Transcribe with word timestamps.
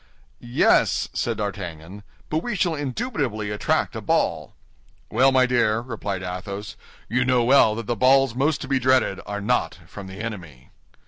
"Yes," 0.39 1.09
said 1.13 1.37
D'Artagnan; 1.37 2.01
"but 2.31 2.39
we 2.39 2.55
shall 2.55 2.73
indubitably 2.73 3.51
attract 3.51 3.95
a 3.95 4.01
ball." 4.01 4.55
"Well, 5.11 5.31
my 5.31 5.45
dear," 5.45 5.79
replied 5.79 6.23
Athos, 6.23 6.75
"you 7.07 7.23
know 7.23 7.43
well 7.43 7.75
that 7.75 7.85
the 7.85 7.95
balls 7.95 8.33
most 8.33 8.61
to 8.61 8.67
be 8.67 8.79
dreaded 8.79 9.21
are 9.27 9.41
not 9.41 9.77
from 9.85 10.07
the 10.07 10.19
enemy." 10.19 10.71